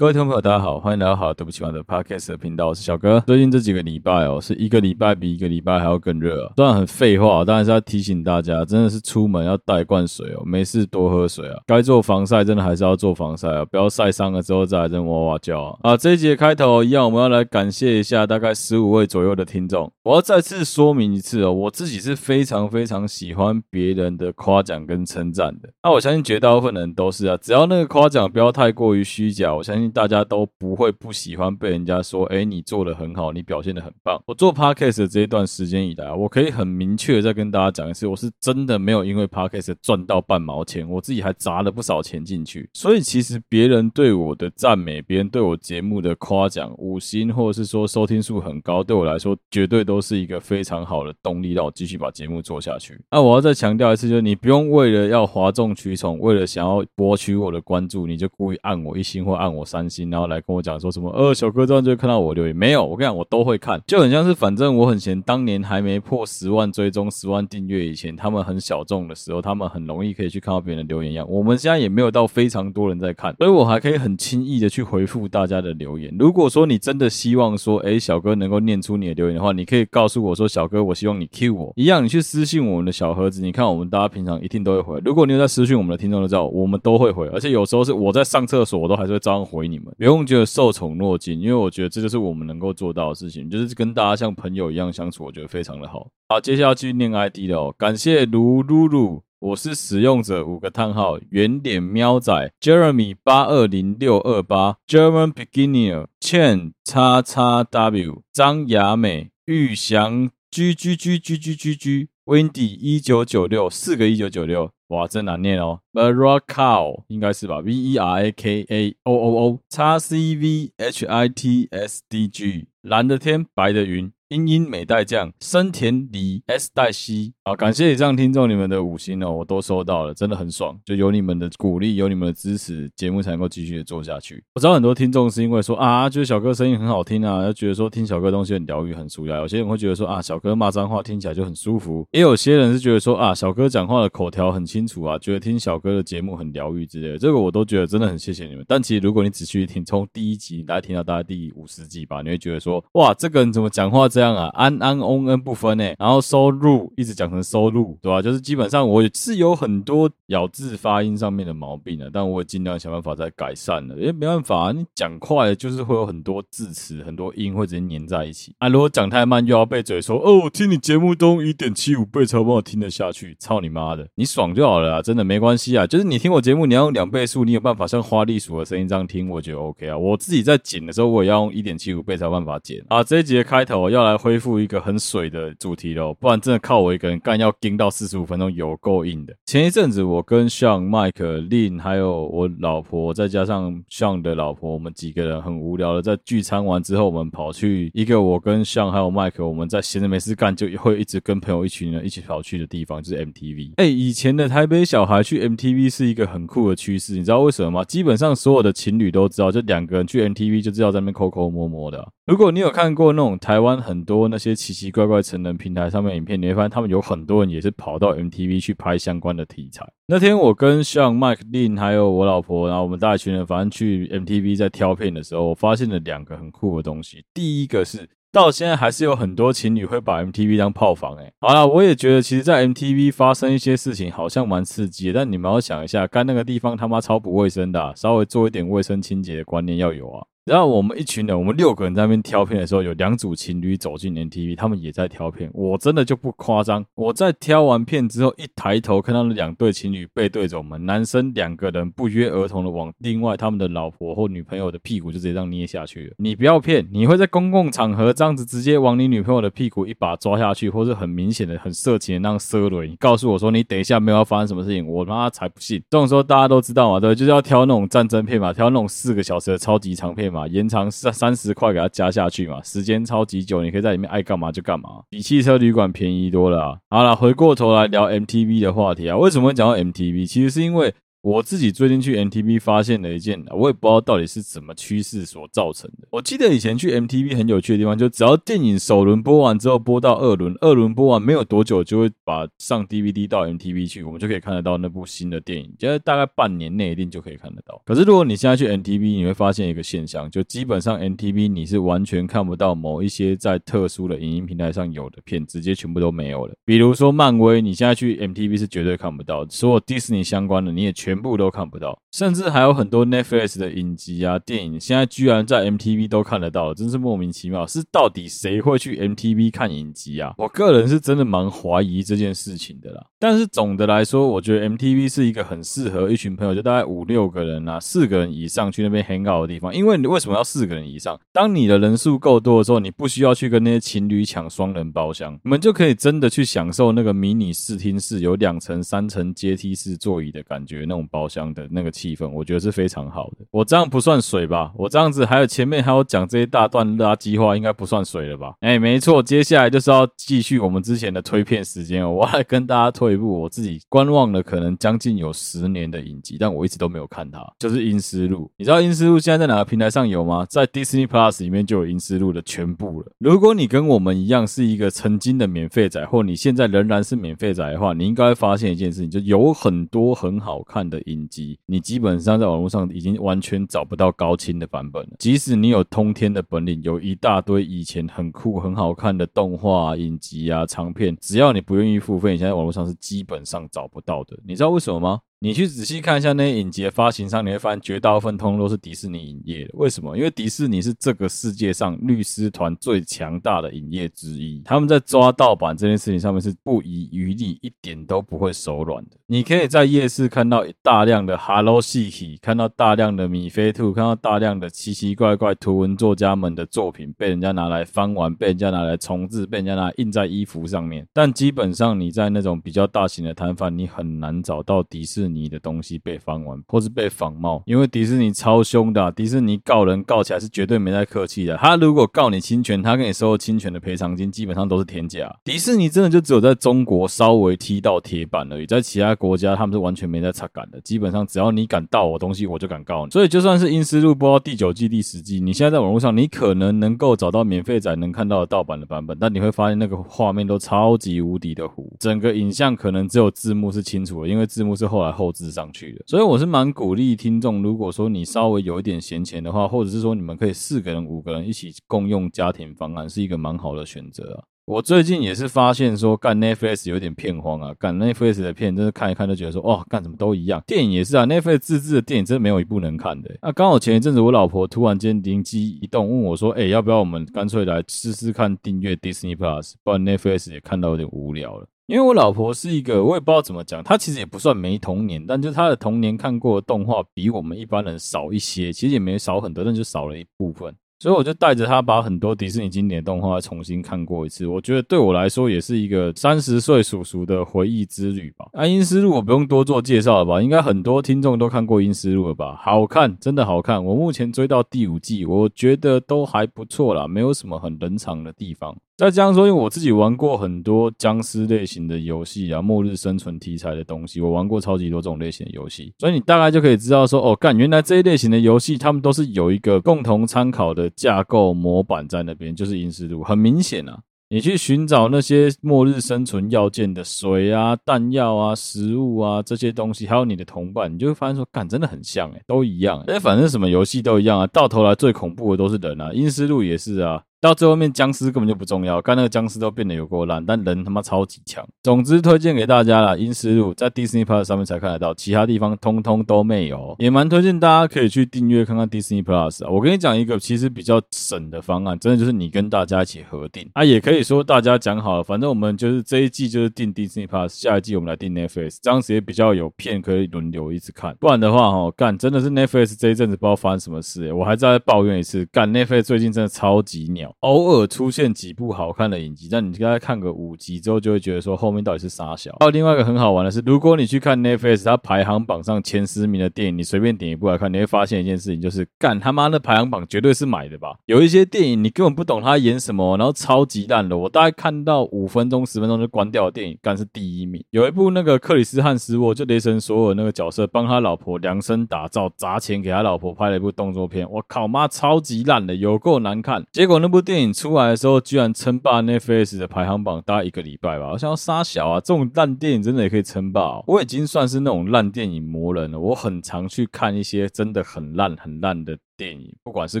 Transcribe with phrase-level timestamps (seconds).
[0.00, 3.22] 各位听众朋友，大家好，欢迎来到好对不起我的 Podcast 的频道，我是小哥。
[3.26, 6.52] 最近这几个礼拜哦，是一个礼拜比一个礼拜还要更热啊。
[6.56, 11.58] 虽然很废话，当然是要提醒大家，真的是出门要带罐水哦，没事多喝水啊。
[11.66, 15.76] 该做防晒真的还是要做防晒啊，不要晒伤了之后再来这哇哇叫啊。
[15.82, 19.92] 啊，这一集的开头一样，我们要来感谢一下大概十五位左右的听众。
[20.04, 25.68] 我要再次说明一次哦，我自己是非常非常喜欢别人的夸奖跟称赞的。
[25.82, 29.89] 那我相信绝大部分人都是啊，只要那个夸奖不要太过于虚假，我相信。
[29.90, 34.20] 大家都不会不喜欢被人家说，哎，你做的很好，你表现的很棒。
[34.26, 42.68] 我做 Podcast 这一段时间以来，我可以很明确再跟大家讲一次，我是真的没有因为 Podcast 赚到半毛钱，我自己还砸了不少钱进去。
[42.72, 53.00] 所以其实别人对我的赞美，别人对我节目的夸奖，五星或者是说收听数很高，对我来说绝对都是一个非常好的动力，让我继续把节目做下去。
[53.10, 59.79] 那我要再强调一次，就是你不用为了要哗众取宠，为了想要博取我的关注，你就故意按我一星或按我三。
[59.80, 61.10] 担心然后来跟我讲说什么？
[61.12, 62.84] 呃，小哥这样就会看到我留言没有？
[62.84, 65.20] 我跟你讲，我都会看，就很像是反正我很闲。
[65.22, 71.26] 当年还没破十万追踪、十万订阅以前，他们很小众的时候，他们很容易可以去看到别人的留言一样。
[71.30, 76.14] 我们现在也没有到非常多人在看，所以我还可以很轻易的去回复大家的留言。
[76.18, 85.00] 如果说你真的希望说，哎，小哥能够念出你的留言的话，你可以告诉我说，小哥，我希望你 Q 我一样，你去私信我们的小盒子，你看我们大家平常一定都会回。
[85.04, 90.46] 如果你有在私信我们的听众都知道，我们都会回，而且有时候是我在上厕所，我都还是会照样回你们，不用觉得。
[90.50, 96.10] 受宠若惊，因为我觉得这就是我们能够做到的事情，就是跟大家像朋友一样相处，我觉得非常的好。
[96.28, 111.54] 好，接下来要继续念 ID 了哦，感谢卢露露，我是使用者五个叹号圆点喵仔 Jeremy 八二零六二八 German Beginner Chen 叉叉 W 张雅美玉祥 G G G G G
[111.54, 114.72] G G Wendy 一九九六四个一九九六。
[114.90, 122.02] 哇，真难念哦，Veracao 应该是吧，V E R A K A O O O，叉 C V H I T S
[122.08, 124.12] D G，蓝的天，白的云。
[124.30, 134.40] 英英美代酱，森田里 S 代西，好，感谢以上听众你们的五星哦，我都收到了，真的很爽，就有你们的鼓励，有你们的支持，节目才能够继续的做下去。
[134.54, 139.36] 我知道很多听众是因为说啊，觉得小哥声音很好听啊，要觉得说听小哥东西很疗愈、很舒压。
[139.38, 147.18] 有些人会觉得说啊，小哥骂脏话听起来就很舒服，也有些人是觉得说啊，小哥讲话的口条很清楚啊，觉得听小哥的节目很疗愈之类的。
[147.18, 148.64] 这个我都觉得真的很谢谢你们。
[148.68, 154.50] 但其实如果你仔细听，从第一集来听到大概第五十集吧，你会觉得说哇，这个人怎么讲话这这样啊？
[154.52, 158.20] 安安 on n 不分诶，然后收入一直讲成收入，对吧？
[158.20, 163.94] 就是基本上我是有很多咬字发音上面的毛病的，但我也尽量想办法在改善了。
[163.96, 168.68] 因为没办法啊，你讲快了就是会有很多字词、很多音会直接黏在一起啊。
[168.68, 174.06] 如果讲太慢，又要被嘴说哦，我听你节目都一点七五倍才帮我听得下去，操你妈的！
[174.16, 175.86] 你爽就好了啊，真的没关系啊。
[175.86, 179.96] 就是你听我节目，你要用两倍速，你有办法像花栗鼠的声音这样听，我觉得 OK 啊。
[179.96, 183.02] 我自己在剪的时候，我也要用一点七五倍才有办法剪啊。
[183.02, 184.60] 这一集的开头要来来恢复。
[184.60, 189.34] 一个很水的主题喽，不然真的靠我一个人干要盯到四十五分钟，有够硬的。
[189.46, 203.72] 前一阵子我跟 Sean、Mike、Lin 还有我老婆，再加上 Sean 的老婆，我们几个人很无聊的在聚餐完之后，我们跑去一个我跟 Sean 还有 Mike，我们在闲着没事干就会一直跟朋友一群人一起跑去的地方，就是 MTV。
[203.76, 207.84] 哎，以前的台北小孩去 MTV 是一个很酷的趋势，你知道为什么吗？
[207.84, 212.06] 基本上所有的情侣都知道，就两个人去 MTV 就知道在那边抠抠摸摸的。
[212.26, 219.86] 如果你有看过那种台湾很很多那些奇奇怪怪成人平台上面影片，你会发现他们有很多人也是跑到 MTV 去拍相关的题材。
[220.06, 227.22] 那天我跟像 Mike Lin 还有我老婆，然后我们带一群人，反正去 MTV 在挑片的时候，我发现了两个很酷的东西。
[227.34, 240.24] 第一个是到现在还是有很多情侣会把 MTV 当炮房，诶，好啦，我也觉得其实，在 MTV 发生一些事情好像蛮刺激的，但你们要想一下，干那个地方他妈超不卫生的，稍微做一点卫生清洁的观念要有啊。
[240.50, 245.48] 然后我们一群人，我们六个人在那边挑片的时候，有两组情侣走进 NTV，他们也在挑片。
[245.54, 256.14] 我真的就不夸张，我在挑完片之后，一抬头看到那两对情侣背对着我们，男生两个人不约而同的往另外他们的老婆或女朋友的屁股就直接这样捏下去了。
[256.18, 262.88] 你不要骗，你会在公共场合这样子直接往你女朋友的屁股一把抓下去，或是很明显的很色情的那样塞雷？
[262.88, 265.80] 你告诉我说你等一下没有要发生什么事情，我妈才不信。
[265.88, 270.39] 这种时候大家都知道嘛，对，就是要挑那种战争片嘛，挑那种四个小时的超级长片嘛。
[270.46, 276.78] 延长三三十块给它加下去嘛，时间超级久，你可以在里面爱干嘛就干嘛，比汽车旅馆便宜多了啊。
[276.90, 280.26] 好了，回过头来聊 MTV 的话题啊，为什么会讲到 MTV？
[280.26, 286.08] 其实是因为我自己最近去 MTV 发现了一件，我也不知道到底是什么趋势所造成的。
[286.10, 297.82] 我记得以前去 MTV 很有趣的地方，就只要电影首轮播完之后播到二轮，二轮播完没有多久就会把上 DVD 到 MTV 去，我们就可以看得到那部新的电影，觉得大概半年内一定就可以看得到。
[297.84, 306.54] 可是如果你现在去 MTV，你会发现一个现象，就基本上 MTV 你是完全看不到某一些在特殊的影音平台上有的片，直接全部都没有了。
[306.64, 311.09] 比如说漫威，你现在去 MTV 是绝对看不到，所有迪士尼相关的你也全。
[311.10, 317.66] 全部都看不到，甚至还有很多 Netflix 的影集啊、电影，现在居然在 MTV 都看得到，真是莫名其妙。
[317.66, 320.32] 是到底谁会去 MTV 看影集啊？
[320.38, 323.04] 我个人是真的蛮怀疑这件事情的啦。
[323.18, 329.74] 但是总的来说，我觉得 MTV 是一个很适合一群朋友，就大概五六个人啊，四个人以上去那边 hang out 的地方。
[329.74, 331.18] 因为你为什么要四个人以上？
[331.32, 340.99] 当你的人数够多的时候，你不需要去跟那些情侣抢双人包厢，你们就可以真的去享受那个迷你视听室，有两层、三层阶梯式座椅的感觉那种。
[341.08, 343.46] 包厢的那个气氛，我觉得是非常好的。
[343.50, 344.72] 我这样不算水吧？
[344.76, 348.54] 我这样子还有前面还有讲这一大段垃圾话，应该不算水了吧？
[348.60, 352.10] 哎，没错，接下来就是要继续我们之前的推片时间哦。
[352.10, 358.46] 我还跟大家推一部我自己观望了可能将近有十年的影集，但我一直都没有看它，就是《阴尸路》。
[358.56, 360.46] 你知道《阴尸路》现在在哪个平台上有吗？
[360.48, 363.12] 在 Disney Plus 里面就有《阴尸路》的全部了。
[363.18, 375.10] 如果你跟我们一样是一个曾经的免费仔，或你现在仍然是免费仔的话，你应该会发现一件事情，就有很多很好看的影集，你基本上在网络上已经完全找不到高清的版本了。
[375.18, 384.36] 即使你有通天的本领，有一大堆以前很酷很好看的动画、影集啊、长片，只要你不愿意付费，你现在网络上是基本上找不到的。
[384.44, 385.20] 你知道为什么吗？
[385.42, 389.70] 你去仔细看一下那些影集的发行商，你会发现绝大部分通通都是迪士尼影业的。
[389.72, 390.14] 为什么？
[390.14, 399.16] 因为迪士尼是这个世界上律师团最强大的影业之一，他们在抓盗版这件事情上面是不遗余力，一点都不会手软的。
[399.28, 411.06] 你可以在夜市看到大量的 Hello Kitty，看到大量的米菲兔，看到大量的奇奇怪怪图文作家们的作品被人家拿来翻玩，被人家拿来重制，被人家拿印在衣服上面。
[411.14, 415.40] 但基本上你在那种比较大型的摊贩，你很难找到迪士尼尼。
[415.40, 421.56] 你的东西被翻完，或是被仿冒，因为迪士尼超凶的，迪士尼告人告起来是绝对没在客气的。
[421.56, 425.34] 他如果告你侵权，他跟你收侵权的赔偿金基本上都是天价。
[425.42, 430.78] 迪士尼真的就只有在中国稍微踢到铁板而已，在其他国家他们是完全没在擦杆的。
[430.82, 433.10] 基本上只要你敢盗我东西，我就敢告你。
[433.10, 445.19] 所以就算是《阴尸路》播到第九季、第十季，你现在在网络上，你可能能够找到免费仔能看到的盗版的版本，但你会发现那个画面都超级无敌的糊，整个影像可能只有字幕是清楚的，因为字幕是后来。
[445.20, 454.44] 后制上去的，所以我是蛮鼓励听众，如果说你稍微有一点闲钱的话，或者是说你们可以四个人、五个人一起共用家庭方案，是一个蛮好的选择啊。
[454.66, 460.62] 我最近也是发现说，干 Netflix 有点片荒啊，干 Netflix 的片真是看一看就觉得说，哇，干什么都一样。
[460.66, 463.36] 电影也是啊，Netflix 自制的电影真的没有一部能看的。
[463.42, 471.66] 那刚好前一阵子我老婆突然间灵机一动，问我说，哎，要不要我们干脆来试试看订阅 Disney Plus，不然 Netflix 也看到有点无聊了。
[471.90, 480.72] 因为我老婆是一个，我也不知道怎么讲，她其实也不算没童年，但就她的童年看过的动画比我们一般人少一些，其实也没少很多，但就少了一部分。
[481.00, 488.46] 所以我就带着她把很多迪士尼经典动画重新看过一次，我觉得对我来说也是一个三十岁叔叔的回忆之旅吧。
[488.52, 490.40] 啊，阴尸路我不用多做介绍了吧？
[490.40, 492.56] 应该很多听众都看过阴尸路了吧？
[492.62, 493.84] 好看，真的好看。
[493.84, 498.76] 我目前追到第五季，我觉得都还不错啦，没有什么很冷场的地方。
[499.00, 513.22] 再这样说，因为我自己玩过很多僵尸类型的游戏啊，末日生存题材的东西，我玩过超级多这种类型的游戏，所以你大概就可以知道说，哦，干，原来这一类型的游戏，他们都是有一个共同参考的架构模板在那边，就是阴尸路。
[513.22, 523.18] 很明显啊，你去寻找那些末日生存要件的水啊、弹药啊、食物啊这些东西，还有你的同伴，你就会发现说，干，真的很像诶、都一样、欸。
[523.18, 527.22] 反正什么游戏都一样啊，到头来最恐怖的都是人啊，阴尸路也是啊。
[527.40, 531.66] 到最后面，僵尸根本就不重要，看那个僵尸都变得有够烂，但人他妈超级强。
[531.82, 536.94] 总之推荐给大家啦，《阴尸路》在 Disney Plus 上面才看得到，其他地方通通都没有。
[536.98, 539.70] 也蛮推荐大家可以去订阅看看 Disney Plus 啊。
[539.70, 551.16] 我跟你讲一个其实比较省的方案，真的就是你跟大家一起合订啊，也可以说大家讲好了，反正我们就是这一季就是订 Disney Plus，下一季我们来订 Netflix，这样子也比较有片可以轮流一直看。
[551.18, 562.56] 不然的话，哈，干真的是 Netflix 这一阵子不知道发生什么事，欸，我还在抱怨一次，干 Netflix 最近真的超级鸟偶尔出现几部好看的影集，但你大概看个五集之后，就会觉得说后面到底是啥小。
[562.60, 570.96] 还有另外一个很好玩的是，如果你去看 Netflix，它排行榜上前十名的电影，你随便点一部来看，你会发现一件事情，就是干他妈的排行榜绝对是买的吧？
[571.06, 577.64] 有一些电影你根本不懂他演什么，然后超级烂的，我大概看到五分钟、十分钟就关掉的电影，干是第一名。
[577.70, 586.64] 有一部那个克里斯汉斯沃，就雷神所有那个角色，帮他老婆量身打造，砸钱给他老婆拍了一部动作片，我靠妈，超级烂的，有够难看。
[586.72, 591.10] 结果那部电影出来的时候，居然称霸 Netflix 的排行榜大概一个礼拜吧。
[591.12, 593.84] 我想要杀小啊，这种烂电影真的也可以称霸哦。
[593.86, 598.98] 我已经算是那种烂电影魔人了，我很常去看一些真的很烂很烂的。
[599.20, 600.00] 电影不管是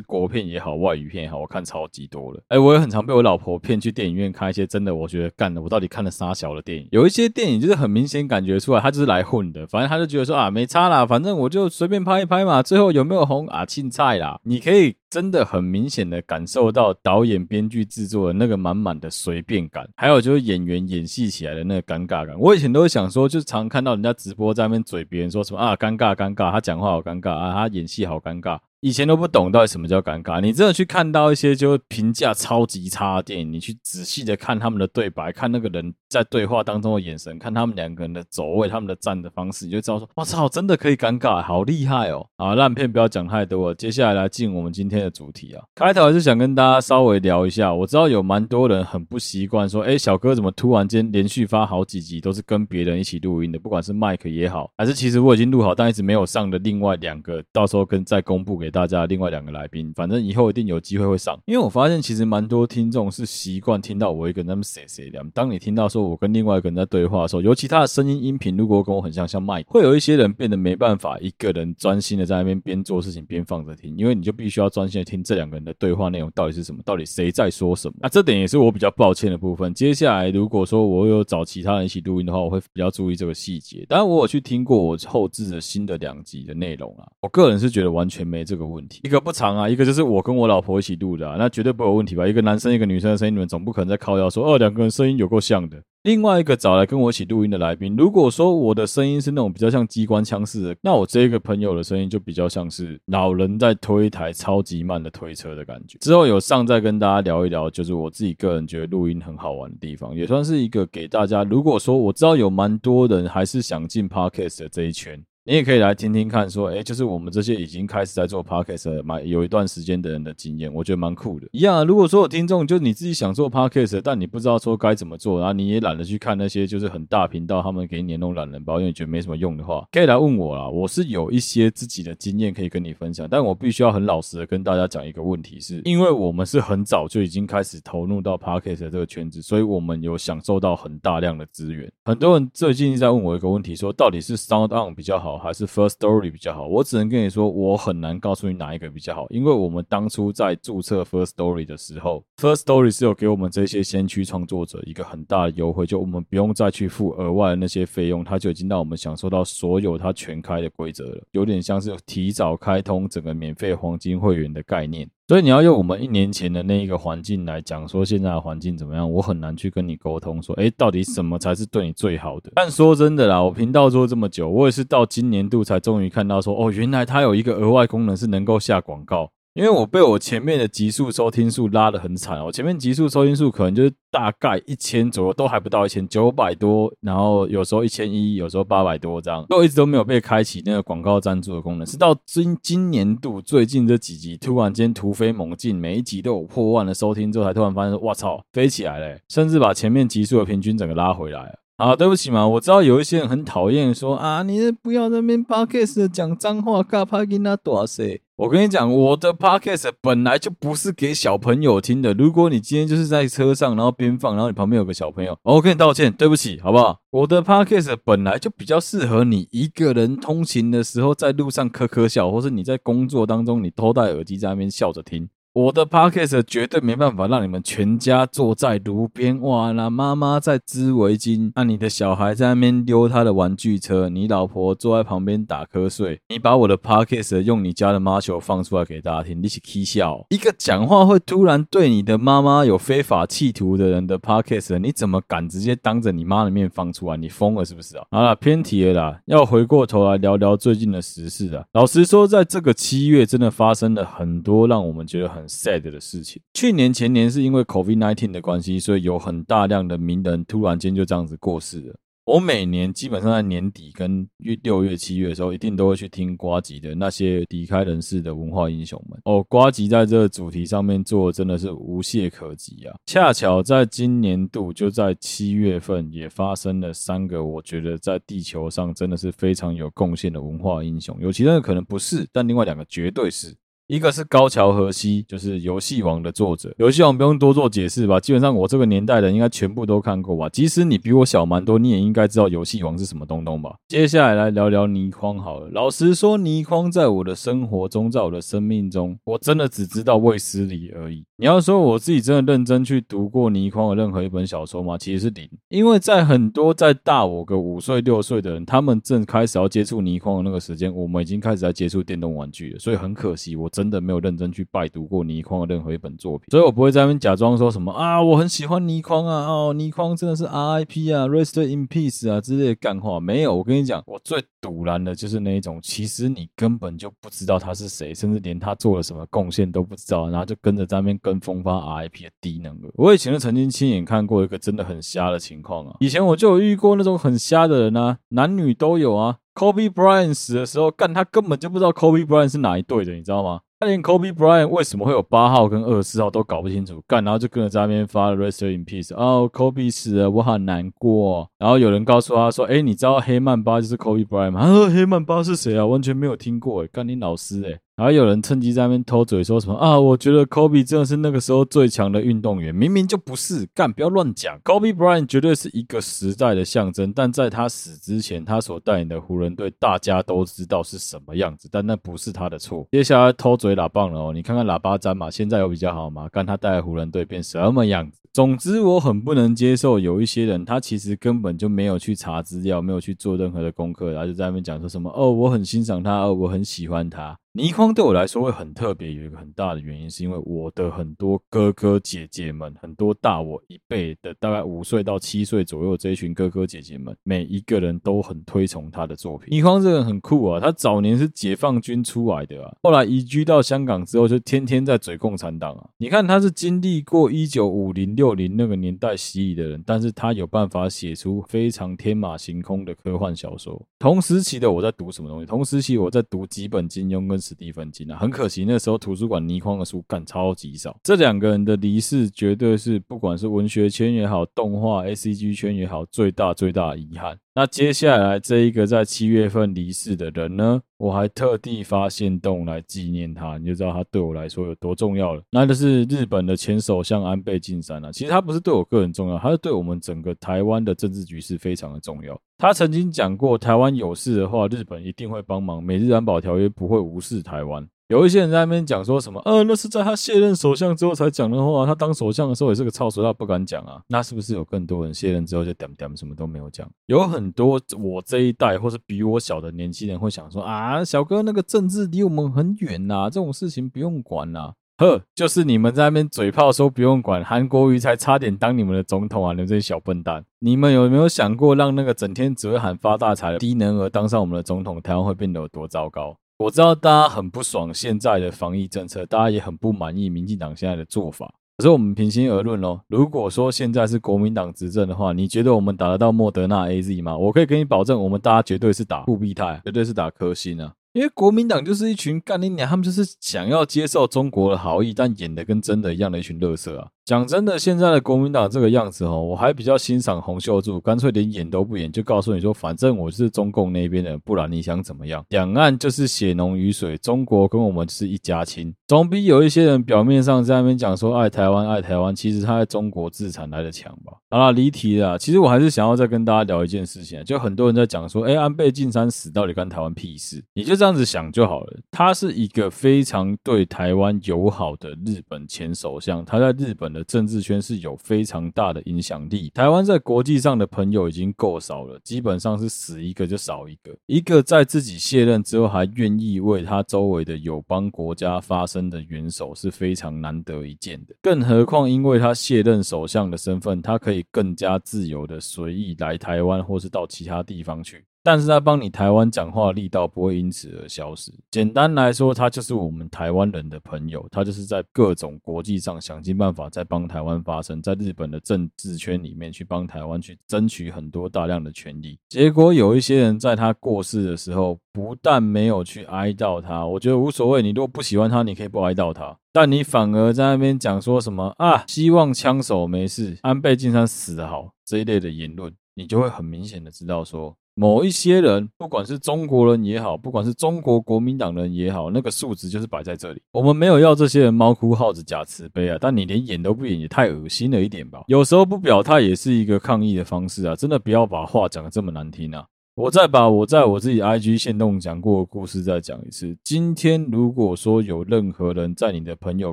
[0.00, 2.42] 国片也好，外语片也好，我看超级多了。
[2.48, 6.88] 哎、我也很常被我老婆骗去电影院看一些真的，我觉得干的，我到底看了啥小的电影？
[6.90, 9.66] 有一些电影就是很明显感觉出来，他就是来混的。
[9.66, 12.62] 反正他就觉得说啊，没差啦，反正我就随便拍一拍嘛。
[12.62, 13.66] 最后有没有红啊？
[13.66, 22.34] 青菜啦，你可以真的很明显的感受到导演、编剧、制作的那个满满的随便感，还有就是演员演戏起来的那个尴尬感。
[22.38, 28.58] 我以前都会想说，就是常看到人家直播在那边嘴别人说什么啊，尴尬尴尬，他讲话好尴尬啊，他演戏好尴尬。
[28.80, 42.26] 以前都不懂到底什么叫尴尬，你真的去看到一些就评价超级差的电影，你去仔细的看他们的对白，看那个人在对话当中的眼神，看他们两个人的走位、他们的站的方式，你就知道说，我操，真的可以尴尬，好厉害哦！
[42.36, 45.62] 啊，烂片不要讲太多，接下来来进我们今天的主题啊。
[45.74, 58.69] 开头还是想跟大家稍微聊一下，我知道有蛮多人很不习惯说，哎，小哥怎么突然间连续发好几集都是跟别人一起录音的，不管是麦克也好，还是其实我已经录好但一直没有上的另外两个，到时候跟再公布给。
[58.70, 61.38] 大家另外两个来宾，反正以后一定有机会会上。
[61.46, 65.20] 因为我发现其实蛮多听众是习惯听到我一个人那么谁谁的。
[65.34, 77.94] 当你听到说我跟另外一个人在对话的时候，尤其他的声音音频如果跟我很像，像麦，会有一些人变得没办法一个人专心的在那边边做事情边放着听，因为你就必须要专心的听这两个人的对话内容到底是什么，到底谁在说什么。
[78.00, 79.74] 那这点也是我比较抱歉的部分。
[79.74, 83.84] 接下来如果说我有找其他人一起录音的话，我会比较注意这个细节。
[83.88, 88.59] 当然我有去听过我后置的新的两集的内容啊，我个人是觉得完全没这个。
[88.60, 92.28] 个问题一个不长啊，一个就是我跟我老婆一起录的，那绝对不有问题吧？
[92.28, 95.82] 一个男生一个女生的声音，你们总不可能在靠腰说哦，两个人声音有够像的。
[96.04, 105.98] 另外一个找来跟我一起录音的来宾，如果说我的声音是那种比较像机关枪似的，那我这个朋友的声音就比较像是老人在推一台超级慢的推车的感觉。
[106.00, 111.44] 之后有上再跟大家聊一聊，就是我自己个人觉得录音很好玩的地方，也算是一个给大家。
[111.44, 115.22] 如果说我知道有蛮多人还是想进 Podcast 的这一圈。
[115.50, 121.48] 你也可以来听听看，说，哎，就是我们这些已经开始在做 podcast 蛮有一段时间的人的经验，我觉得蛮酷的。
[121.50, 130.68] 一样啊，如果说有听众，就你自己想做 podcast，但你不知道说该怎么做，然后你也懒得去看那些就是很大频道他们给你那种懒人包，因为你觉得没什么用的话，可以来问我啦。
[130.68, 141.90] 我是有一些自己的经验可以跟你分享，但我必须要很老实的跟大家讲一个问题是，因为我们是很早就已经开始投入到 podcast 这个圈子，所以我们有享受到很大量的资源。
[142.04, 165.08] 很多人最近在问我一个问题，说到底是 Sound On 比较好，还是 First Story 比较好，我只能跟你说，我很难告诉你哪一个比较好，因为我们当初在注册 First Story 的时候，First Story 是有给我们这些先驱创作者一个很大的优惠，就我们不用再去付额外的那些费用，它就已经让我们享受到所有它全开的规则了，有点像是提早开通整个免费黄金会员的概念。
[165.30, 169.08] 所以你要用我们一年前的那一个环境来讲，说现在的环境怎么样？
[169.08, 172.50] 我很难去跟你沟通，说，诶，到底什么才是对你最好的？
[172.56, 179.30] 但说真的啦，我频道做这么久，我也是到今年度才终于看到说，哦，原来它有一个额外功能是能够下广告。
[179.60, 201.58] 因为我被我前面的集数收听数拉得很惨，我前面集数收听数可能就是大概一千左右，都还不到一千，九百多，然后有时候一千一，有时候八百多这样，都一直都没有被开启那个广告赞助的功能，是到今今年度最近这几集突然间突飞猛进，每一集都有破万的收听之后，才突然发现说，哇操，飞起来了，甚至把前面集数的平均整个拉回来了。
[201.80, 208.02] 啊，对不起嘛，我知道有一些人很讨厌说啊，你不要在那边 podcast 讲脏话，嘎帕给那多少？
[208.36, 212.12] 我跟你讲，我的 podcast 本来就不是给小朋友听的。
[212.12, 216.98] 如果你今天就是在车上，然后边放，然后你旁边有个小朋友，我跟你道歉，对不起，好不好？
[217.12, 225.30] 我的 podcast 本来就比较适合你一个人通勤的时候，在路上咳咳笑，或是你在工作当中，你偷戴耳机在那边笑着听。
[225.52, 247.16] 我的 podcast 绝对没办法让你们全家坐在路边，哇，那妈妈在织围巾，那你的小孩在那边溜他的玩具车，你老婆坐在旁边打瞌睡，你把我的 podcast 用你家的妈球放出来给大家听，你起 k 笑，一个讲话会突然对你的妈妈有非法企图的人的 podcast，你怎么敢直接当着你妈的面放出来？
[247.16, 248.04] 你疯了是不是啊？
[248.12, 251.64] 好了，偏题了啦，要回过头来聊聊最近的时事啊。
[251.72, 255.39] 老实说，在这个七月，真的发生了很多让我们觉得很。
[255.40, 256.40] 很 sad 的事情。
[256.54, 261.94] 去年前年是因为 COVID-19 的关系，所以有很大量的名人突然间就这样子过世了。
[262.26, 269.18] 我每年基本上在年底跟月六月七月的时候，一定都会去听瓜吉的那些离开人世的文化英雄们。
[269.24, 272.94] 哦，瓜吉在这个主题上面做真的是无懈可击啊！
[273.06, 283.52] 恰巧在今年度就在七月份也发生了三个，我觉得在地球上真的是非常有贡献的文化英雄，有其他的可能不是，但另外两个绝对是。
[283.90, 286.72] 一个是高桥和希，就是游戏王的作者。
[286.78, 288.20] 游戏王不用多做解释吧？
[288.20, 290.48] 基本上我这个年代的应该全部都看过吧？
[290.48, 293.74] 即使你比我小蛮多，你也应该知道游戏王是什么东东吧？
[293.88, 295.68] 接下来来聊聊倪匡好了。
[295.72, 301.24] 老实说，倪匡在我的生活中，在我的生命中，我真的只知道卫斯理而已。
[301.38, 304.96] 你要说我自己真的认真去读过倪匡的任何一本小说吗？
[304.96, 305.50] 其实是零。
[305.68, 312.78] 因为在很多在大我个五岁六岁的人，他们正开始要接触倪匡的那个时间，我们已经开始在接触电动玩具了。
[312.78, 323.56] 所以很可惜，我真的没有认真去拜读过倪匡的任何一本作品，所以我不会在那边假装说什么啊，我很喜欢倪匡啊，哦，倪匡真的是 RIP 啊，Rest in Peace 啊之类的干话，没有。
[323.56, 332.90] 我跟你讲，我最赌烂的就是那一种，其实你根本就不知道他是谁，甚至连他做了什么贡献都不知道，然后就跟着在那边跟风发 RIP 的低能儿。
[332.96, 339.38] 我以前就曾经亲眼看过一个真的很瞎的情况啊，以前我就有遇过那种很瞎的人啊，男女都有啊。
[339.52, 343.60] Kobe Bryant 死的时候，干他根本就不知道 Kobe Bryant 是哪一队的，你知道吗？
[343.80, 351.48] 他连 Kobe Bryant 为什么会有八号跟二十四号都搞不清楚，干，然后就跟着在那边发了 Rest in Peace，哦，Kobe 死了，我好难过。
[351.56, 354.66] 然后有人告诉他说，哎，你知道黑曼巴就是 Kobe Bryant 吗？
[354.66, 355.86] 他说黑曼巴是谁啊？
[355.86, 357.80] 完全没有听过，哎，干你老师，哎。
[357.96, 360.00] 然后有人趁机在那边偷嘴说什么啊？
[360.00, 364.58] 我觉得 Kobe 真的是那个时候最强的运动员，明明就不是，干，不要乱讲。
[364.64, 372.88] Kobe Bryant 绝对是一个时代的象征，但在他死之前，他所带领的湖人队大家都知道是什么样子，但那不是他的错。
[372.90, 376.28] 接下来偷嘴喇棒了哦，你看看喇叭詹嘛，现在有比较好吗？
[376.32, 378.18] 看他带湖人队变什么样子？
[378.32, 387.36] 总之，我很不能接受有一些人，他其实根本就没有去查资料，没有去做任何的功课，然后就在那边讲说什么哦，我很欣赏他，哦，我很喜欢他。
[387.52, 399.48] 倪匡对我来说会很特别，有一个很大的原因，是因为我的很多哥哥姐姐们，很多大我一辈的，大概五岁到七岁左右这一群哥哥姐姐们，每一个人都很推崇他的作品。
[399.50, 405.90] 倪匡这个人很酷啊，他早年是解放军出来的啊，后来移居到香港之后，就天天在嘴共产党啊。
[405.98, 413.84] 你看他是经历过一九五零六零那个年代洗礼的人，但是他有办法写出非常天马行空的科幻小说。
[413.98, 415.46] 同时期的我在读什么东西？
[415.46, 420.98] 同时期我在读几本金庸跟史蒂芬金啊，很可惜那时候图书馆倪匡的书干超级少。
[421.02, 427.38] 这两个人的离世，绝对是不管是文学圈也好，动画 ACG 圈也好，最大最大的遗憾。
[427.52, 435.42] 那接下来这一个在七月份离世的人呢，我还特地发现动来纪念他，你就知道他对我来说有多重要了。
[435.50, 442.40] 那就是日本的前首相安倍晋三啊，其实他不是对我个人重要，他是对我们整个台湾的政治局势非常的重要。
[442.60, 447.88] 他曾经讲过，台湾有事的话，日本一定会帮忙，美日安保条约不会无视台湾。
[448.08, 454.02] 有一些人在那边讲说什么，呃，那是在他卸任首相之后才讲的话，他当首相的时候也是个操守，他不敢讲啊。
[454.08, 456.86] 那是不是有更多人卸任之后就点点什么都没有讲？
[457.06, 464.74] 有很多我这一代或是比我小的年轻人会想说啊，小哥那个政治离我们很远呐，这种事情不用管呐。
[465.00, 469.52] 呵，就是你们在那边嘴炮说不用管，韩国瑜才差点当你们的总统啊！
[469.52, 476.36] 你们这些小笨蛋，你们有没有想过让那个整天只会喊发大财的低能儿当上我们的总统，台湾会变得有多糟糕？
[476.58, 481.50] 我知道大家很不爽现在的防疫政策，大家也很不满意民进党现在的做法。
[481.78, 487.34] 可是我们平心而论哦，如果说现在是国民党执政的话，你觉得我们打得到莫德纳 AZ 吗？
[487.34, 490.92] 我可以给你保证，我们大家绝对是打复必泰，绝对是打科兴啊。
[491.12, 497.08] 因为国民党就是一群干你娘，他们就是想要接受中国的好意，但演的跟真的一样的一群乐色啊。
[497.24, 505.44] 讲真的，现在的国民党这个样子哦，我还比较欣赏洪秀柱，干脆连演都不演，就告诉你说，反正我是中共那边的，不然你想怎么样？
[505.50, 514.32] 两岸就是血浓于水，中国跟我们是一家亲，总比有一些人表面上在那边讲说爱台湾爱台湾，其实他在中国自残来的强吧？
[514.50, 515.38] 好了，离题了。
[515.38, 520.60] 其实我还是想要再跟大家聊一件事情，就很多人在讲说，哎，安倍晋三死到底关台湾屁事？
[520.74, 522.00] 你就这样子想就好了。
[522.10, 527.19] 他是一个非常对台湾友好的日本前首相，他在日本的。
[527.24, 529.70] 政治圈是有非常大的影响力。
[529.74, 534.16] 台湾在国际上的朋友已经够少了，基本上是死一个就少一个。
[534.26, 541.34] 一个在自己卸任之后还愿意为他周围的友邦国家发声的元首是非常难得一见的。
[541.42, 548.24] 更何况，因为他卸任首相的身份，他可以更加自由的随意来台湾或是到其他地方去。
[548.42, 551.52] 但是他帮你台湾讲话力道不会因此而消失。
[551.70, 562.38] 简单来说，他就是我们台湾人的朋友，他就是在各种国际上想尽办法在帮台湾发声，在日本的政治圈里面去帮台湾去争取很多大量的权利。
[562.48, 567.82] 结果有一些人在他过世的时候，不但没有去哀悼他，我觉得无所谓。
[567.82, 577.76] 你如果不喜欢他，你可以不哀悼他，但你反而在那边讲说什么啊，希望枪手没事，安倍晋三死得好这一类的言论，你就会很明显的知道说。
[578.00, 583.60] 某一些人，不管是中国人也好，不管是中国国民党人也好，那个数值就是摆在这里。
[583.72, 588.40] 我们没有要这些人猫哭耗子假慈悲啊，但你连演都不演，也太恶心了一点吧？
[588.46, 590.96] 有时候不表态也是一个抗议的方式啊！
[590.96, 592.86] 真的不要把话讲的这么难听啊！
[593.20, 596.74] 我再把我在我自己 IG 线动讲过的故事再讲一次。
[596.82, 599.92] 今天如果说有任何人在你的朋友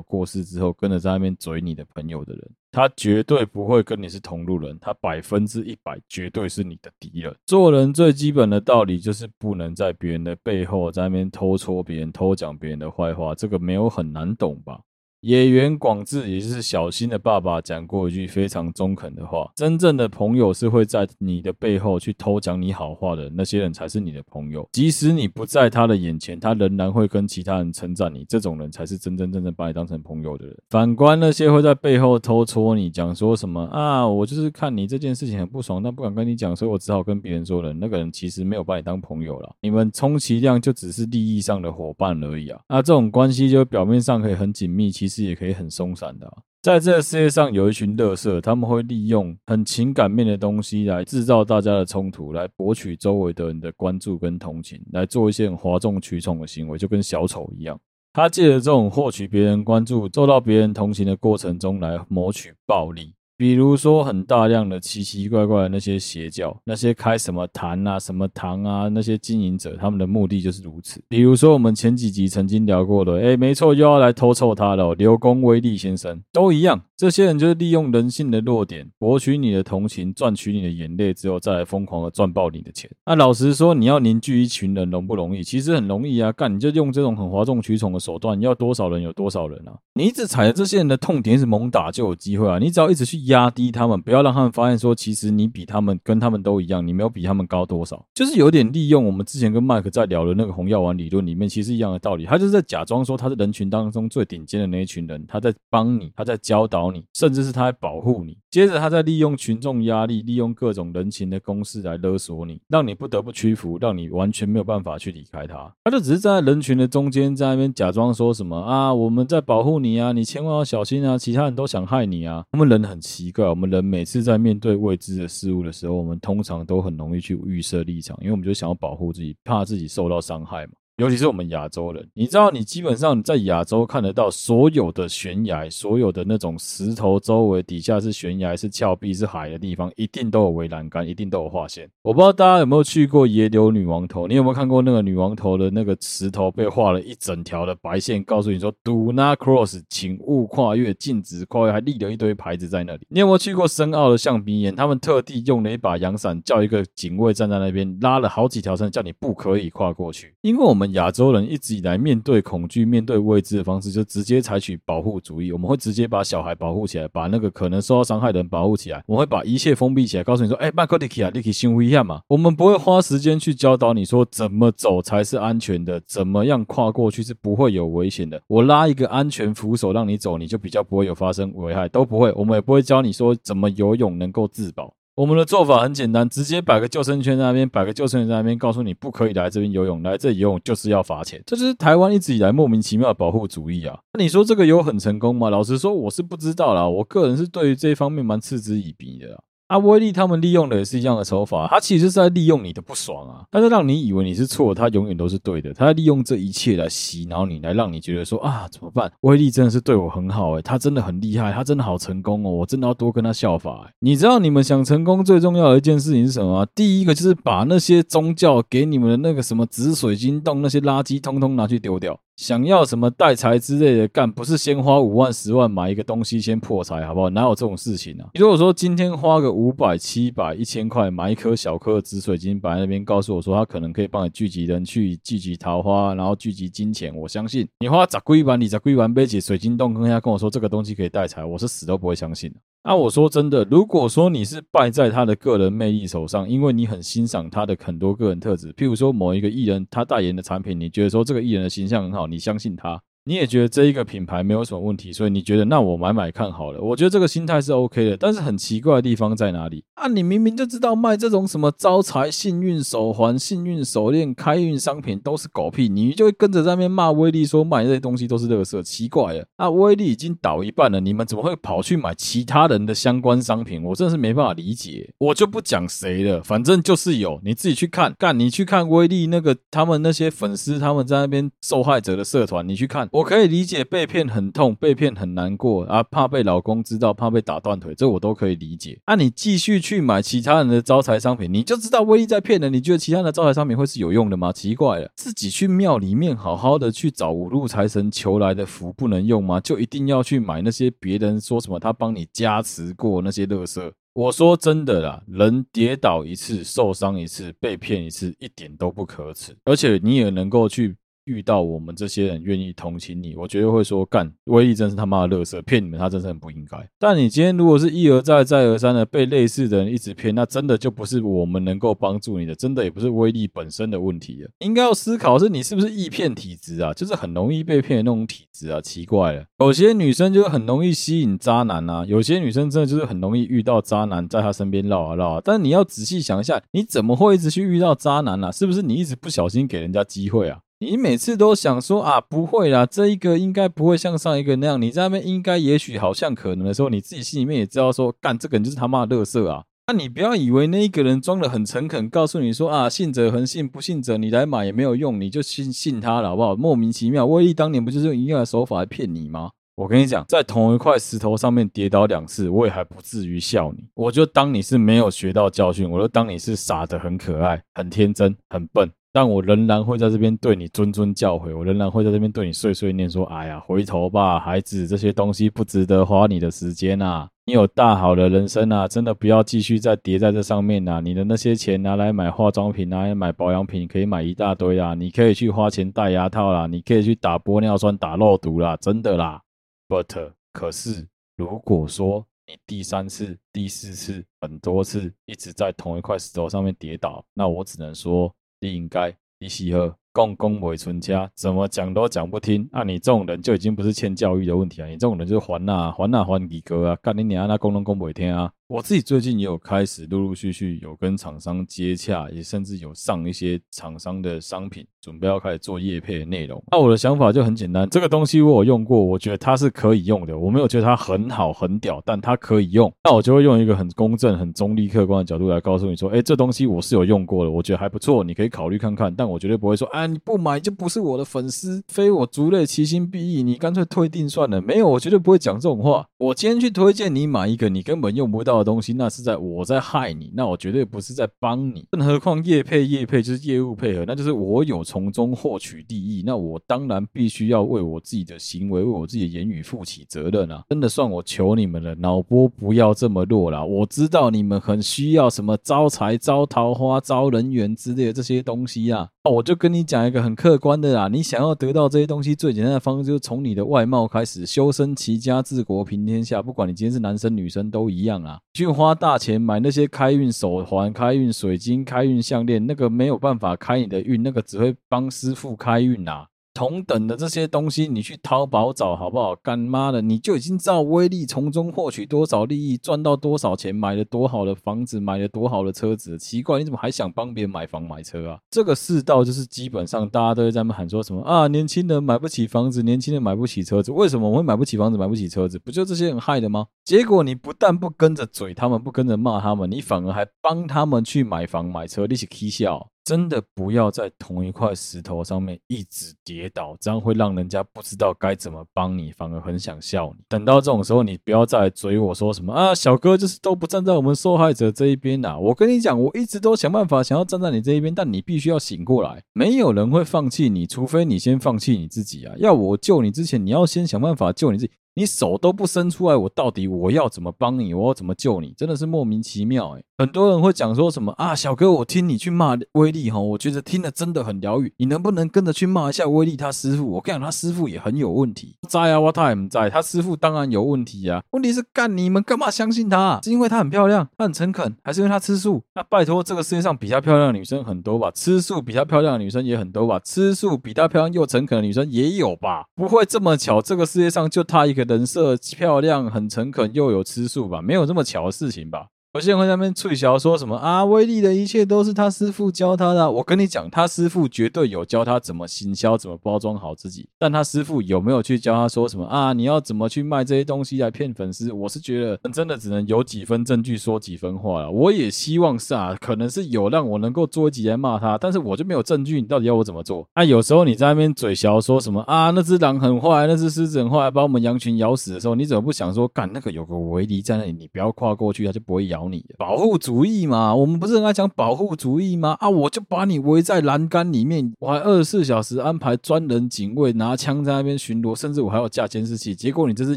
[0.00, 7.36] 过世之后，跟着在那边嘴你的朋友的人，他绝对不会跟你是同路人，他百分之一百绝对是你的敌人。
[7.44, 14.80] 做人最基本的道理就是不能在别人的背后在那边偷戳别人、偷讲别人的坏话，这个没有很难懂吧？
[15.20, 24.68] 野原广志，也就是小新的爸爸，讲过一句非常中肯的话：真正的朋友是会在你的背后去偷讲你好话的，那些人才是你的朋友。
[24.72, 28.24] 即使你不在他的眼前，他仍然会跟其他人称赞你。
[28.28, 30.56] 这种人才是真真正正把你当成朋友的人。
[30.70, 39.56] 反观那些会在背后偷戳你，讲说什么啊，我就是看你这件事情很不爽，但不敢跟你讲，所以我只好跟别人说的，那个人其实没有把你当朋友了。
[39.62, 42.60] 你们充其量就只是利益上的伙伴而已啊。
[42.68, 46.30] 那这种关系就表面上可以很紧密，其实也可以很松散的。
[46.60, 57.80] 在这个世界上，有一群乐色，他们会利用很情感面的东西来制造大家的冲突，来博取周围的人的关注跟同情，来做一些很哗众取宠的行为，就跟小丑一样。
[58.12, 63.14] 他借着这种获取别人关注、受到别人同情的过程中来谋取暴利。
[63.38, 71.00] 比如说，很大量的奇奇怪怪的那些邪教，那些开什么坛啊、什么堂啊，那些经营者，他们的目的就是如此。
[71.08, 74.92] 比如说，我们前几集曾经聊过的，哎，没错，又要来偷臭他了。
[74.94, 82.90] 刘公威利先生都一样，这些人就是利用人性的弱点，博取你的同情，赚取你的眼泪之后，再来疯狂的赚爆你的钱。
[83.06, 85.44] 那老实说，你要凝聚一群人容不容易？
[85.44, 89.78] 其实很容易啊，干你就用这种很哗众取宠的手段，要多少人有多少人啊？
[89.94, 92.58] 你一直踩着这些人的痛点，一直猛打就有机会啊！
[92.58, 93.27] 你只要一直去。
[93.28, 102.26] 压低他们，不要让他们发现说，其实你比他们跟他们都一样，你没有比他们高多少，就是有点利用我们之前跟麦克在聊的那个红药丸理论里面，其实一样的道理。
[102.26, 108.36] 他就是在假装说他是人群当中最顶尖的那一群人，他在帮你，他在教导你，甚至是他在保护你。
[108.50, 115.70] 接着他在利用群众压力，利用各种人情的公式来勒索你，让你不得不屈服，让你完全没有办法去离开他。
[115.84, 122.42] 他就只是站在人群的中间，在那边假装说什么啊，我们在保护你啊，你千万要小心啊，其他人都想害你啊。
[122.52, 130.74] 我们人很奇奇怪，我们人每次在面对未知的事物的时候，我们通常都很容易去预设立场，因为我们就想要保护自己，怕自己受到伤害嘛。
[130.98, 141.88] 尤其是我们亚洲人，你知道，你基本上在亚洲看得到所有的悬崖，所有的那种石头周围底下是悬崖、是峭壁、是海的地方，一定都有围栏杆，一定都有划线。
[142.02, 153.06] 我不知道大家有没有去过野柳女王头，你有没有看过那个女王头的那个石头被画了一整条的白线，告诉你说 “Do not cross”，请勿跨越，禁止跨越，还立了一堆牌子在那里。
[153.08, 154.74] 你有没有去过深澳的象鼻岩？
[154.74, 160.87] 他们特地用了一把阳伞，叫一个警卫站在那边，拉了好几条绳，叫你不可以跨过去，因为我们。
[160.92, 165.52] 亚洲人一直以来面对恐惧、面对未知的方式，就直接采取保护主义。
[165.52, 169.02] 我们会直接把小孩保护起来，把那个可能受到伤害的人保护起来。
[169.06, 178.40] 我会把一切封闭起来，告诉你说：“哎，麦克迪奇啊，你可以先一下嘛。”我们不会花时间去教导你说怎么走才是安全的，怎么样跨过去是不会有危险的。
[178.46, 182.32] 我拉一个安全扶手让你走，你就比较不会有发生危害，都不会。
[182.34, 184.92] 我们也不会教你说怎么游泳能够自保。
[185.18, 191.42] 我们的做法很简单，直接摆个救生圈在那边，摆个救生圈在那边，告诉你不可以来这边游泳，来这里游泳就是要罚钱。
[191.44, 193.98] 这就是台湾一直以来莫名其妙的保护主义啊！
[194.12, 195.50] 那你说这个有很成功吗？
[195.50, 196.88] 老实说，我是不知道啦。
[196.88, 199.42] 我个人是对于这一方面蛮嗤之以鼻的。
[199.68, 209.12] 阿威利他们利用的也是一样的手法，他其实是在利用你的不爽啊，他在让你以为你是错，他永远都是对的，他在利用这一切来洗脑你，来让你觉得说啊，怎么办？
[209.20, 213.90] 威利真的是对我很好诶，他真的很厉害，他真的好成功哦，我真的要多跟他效法。
[213.98, 216.66] 你知道你们想成功最重要的一件事情是什么？
[216.74, 222.18] 第一个就是把那些宗教给你们的那个什么紫水晶洞那些垃圾通通拿去丢掉。
[222.38, 227.28] 想要什么带财之类的干，不是先花五万、十万买一个东西先破财，好不好？
[227.30, 228.30] 哪有这种事情啊？
[228.32, 242.56] 你如果说今天花个五百、七百、一千块买一颗小颗的紫水晶，摆在那边告诉我说它可能可以帮你聚集人去聚集桃花，然后聚集金钱，我相信你花十几万、你十几万买起水晶洞，跟人家跟我说这个东西可以带财，我是死都不会相信的。
[242.88, 252.98] 啊，我说真的，如果说你是败在他的个人魅力手上，因为你很欣赏他的很多个人特质，譬如说某一个艺人他代言的产品，你觉得说这个艺人的形象很好，你相信他。
[253.28, 256.80] 你也觉得这一个品牌没有什么问题，所以你觉得那我买买看好了。
[256.80, 260.08] 我觉得这个心态是 OK 的，但是很奇怪的地方在哪里啊？
[260.08, 269.44] 你明明就知道卖这种什么招财、幸运手环、幸运手链、开运商品都是狗屁，你就会跟着在那边骂威力说卖这些东西都是垃圾，奇怪了。
[269.56, 273.84] 啊，威力已经倒一半了，你们怎么会跑去买其他人的相关商品？
[273.84, 275.12] 我真是没办法理解。
[275.18, 283.06] 我就不讲谁了，反正就是有，你自己去看，干你去看威力那个他们那些粉丝他们在那边受害者的社团，你去看。
[283.18, 289.00] 我可以理解被骗很痛，被骗很难过啊，怕被老公知道，怕被打断腿，这我都可以理解。
[289.06, 292.72] 啊，你继续去买其他人的招财商品，你就知道威力在骗人。
[292.72, 294.52] 你觉得其他的招财商品会是有用的吗？
[294.52, 299.58] 奇怪了，自己去庙里面好好的去找五路财神求来的福不能用吗？
[299.58, 303.90] 就一定要去买那些别人说什么他帮你加持过那些垃圾？
[304.12, 310.94] 我说真的啦，人跌倒一次，受伤一次，被骗一次，一点都不可耻，而且你也能够去。
[311.28, 316.78] 遇到我们这些人愿意同情你，我绝对会说干，威力真是他妈的垃圾，骗你们他真是很不应该。
[316.98, 324.50] 但你今天如果是一而再再而三的被类似的人一直骗，那真的就不是我们能够帮助你的，真的也不是威力本身的问题了。
[324.60, 328.80] 应该要思考是你是不是易骗体质啊，就是很容易被骗的那种体质啊。
[328.80, 335.42] 奇怪了，有些女生就是很容易吸引渣男啊，有些女生真的就是很容易遇到渣男在她身边绕啊绕啊。
[335.44, 338.50] 但你要仔细想一下，你怎么会一直去遇到渣男啊？
[338.50, 340.60] 是不是你一直不小心给人家机会啊？
[340.80, 344.80] 你每次都想说啊，不会啦，这一个应该不会像上一个那样。
[344.80, 349.64] 你在那边应该、也许、好像、可能的时候，你自己心里面也知道说，干这个人就是他妈的垃圾啊！
[349.88, 356.54] 那你不要以为那一个人装得很诚恳，告诉你说啊，信者恒信，不信者你来买也没有用，你就信信他了，好不好？
[356.54, 359.50] 莫名其妙，威力当年不就是用一样的手法来骗你吗？
[359.74, 363.84] 我跟你讲，在同一块石头上面跌倒两次，我也还不至于笑你。
[363.94, 368.88] 我就当你是没有学到教训，我就当你是傻得很可爱、很天真、很笨。
[369.18, 377.28] 但我仍然会在这边对你谆谆教诲，我仍然会在这边对你碎碎念说：“哎呀，回头吧，孩子，这些东西不值得花你的时间啊！
[377.44, 381.00] 你有大好的人生啊，真的不要继续再叠在这上面啊！
[381.00, 384.94] 你的那些钱拿来买化妆品，拿来买保养品，可以买一大堆啊！
[384.94, 389.42] 你可以去花钱戴牙套啦，你可以去打玻尿酸、打肉毒啦，真的啦。
[389.88, 402.68] But 可是，如果说你第三次、第四次、很多次一直在同一块石头上面跌倒，那我只能说。”你应该，你喜欢公公为存家，怎么讲都讲不听。
[402.72, 408.50] 那、啊、你这种人就已经不是欠教育的问题啊，你这种人就是还呐还呐还几个啊，干你娘那公公公不会听啊。
[408.66, 416.62] 我自己最近也有开始陆陆续续有跟厂商接洽，也甚至有上一些厂商的商品，准备要开始做叶配的内容。
[416.70, 420.38] 那我的想法就很简单，这个东西我有用过，我觉得它是可以用的。
[420.38, 422.92] 我没有觉得它很好很屌，但它可以用。
[423.04, 429.14] 那我就会用一个很公正、很中立、客观的角度来告诉你说，哎，这东西我是有用过的，我觉得还不错，你可以考虑看看。
[429.14, 434.60] 但我绝对不会说，哎，你不买就不是我的粉丝，非我族类，其心必异，你干脆退订算了。
[434.60, 436.06] 没有，我绝对不会讲这种话。
[436.18, 441.86] 我今天去推荐你买一个你根本用不到的东西，那是在我在害你，那我绝对不是在帮你。
[441.90, 450.64] 更何况叶配叶配就是业务配合，那就是我有从中获取利益，那我当然必须要为我自己的行为、为我自己的言语负起责任啊！
[450.70, 453.62] 真的算我求你们了，脑波不要这么弱啦。
[453.62, 459.10] 我知道你们很需要什么招财、招桃花、招人缘之类的这些东西啊。
[459.30, 466.40] 我就跟你讲一个很客观的啦，你想要得到这些东西，最简单的方式就是从你的外貌开始，修身齐家治国平天下。
[466.40, 476.28] 不管你今天是男生女生都一样啊，去花大钱买那些开运手环、开运水晶、开运项链，那个没有办法开你的运，那个只会帮师傅开运啊。
[476.54, 479.32] 同等的这些东西，你去淘宝找好不好？
[479.36, 486.18] 干妈的，你就已经知道威力从中获取多少利益，赚到多少钱，买了多好的房子，买了多好的车子。
[486.18, 488.40] 奇怪，你怎么还想帮别人买房买车啊？
[488.50, 493.92] 这个世道就是基本上大家都在那喊说什么啊，年轻人买不起房子，年轻人买不起车子。
[493.92, 495.60] 为什么我会买不起房子，买不起车子？
[495.60, 496.66] 不就这些人害的吗？
[496.84, 502.88] 结果你不但不跟着嘴他们，不跟着骂他们，你反而还帮他们去买房买车，你是起笑。
[503.08, 510.22] 真的不要在同一块石头上面一直跌倒，这样会让人家不知道该怎么帮你，反而很想笑你。
[510.28, 515.38] 等到这种时候，你不要再追我说什么啊，小哥就是都不站在我们受害者这一边呐。
[515.38, 519.22] 我跟你讲，我一直都想办法想要站在你这一边，但你必须要醒过来。
[519.32, 522.34] 没有人会放弃你，除非你先放弃你自己啊。
[522.36, 524.72] 要我救你之前，你要先想办法救你自己。
[524.98, 527.72] 你手都不伸出来，我到底我要怎么帮你？
[527.72, 528.52] 我要怎么救你？
[528.56, 529.82] 真的是莫名其妙哎！
[529.96, 534.72] 很多人会讲说什么啊，小哥，我听你去骂威力哈，我觉得听了真的很疗愈。
[534.78, 536.84] 你能不能跟着去骂一下威力他师傅？
[536.90, 538.56] 我跟你讲，他师傅也很有问题。
[538.68, 541.22] 在啊，我他也不在，他师傅当然有问题啊。
[541.30, 543.20] 问题是干你们干嘛相信他？
[543.22, 545.62] 是因为他很漂亮，他很诚恳，还是因为他吃素？
[545.76, 548.10] 那拜托，这个世界上比他漂亮的女生很多吧？
[548.10, 550.00] 吃素比他漂亮的女生也很多吧？
[550.00, 552.64] 吃素比他漂亮又诚恳的女生也有吧？
[552.74, 557.60] 不会这么巧，这个世界上就他一个人设漂亮、很诚恳又有吃素吧？
[557.60, 558.86] 没有这么巧的事情吧？
[559.14, 563.10] 有些人会在那边吹箫说什么啊，威力的一切都是他师傅教他的。
[563.10, 567.08] 我跟你讲，他师傅绝对有教他怎么行销，怎么包装好自己。
[567.18, 569.32] 但他师傅有没有去教他说什么啊？
[569.32, 571.50] 你要怎么去卖这些东西来骗粉丝？
[571.50, 574.70] 我是觉得真的只能有几分证据说几分话了。
[574.70, 579.22] 我也希望是啊，可能是有让我能够做一集来骂他，但是我就没有证据。
[579.22, 580.06] 你到底要我怎么做？
[580.12, 582.30] 啊，有时候你在那边嘴箫说什么啊？
[582.32, 589.78] 那只狼很坏，那只狮子很坏，把我们羊群咬死的时候，你怎么不想说干那个有个围篱在那里，你不要跨过去，他就不会咬你，保护。
[589.78, 592.36] 主义嘛，我们不是很爱讲保护主义吗？
[592.40, 599.34] 啊，我就把你围在栏杆里面，我还二十四小时安排专人警卫，拿枪在那边巡逻，甚至我还要架监视器。
[599.34, 599.96] 结果你这只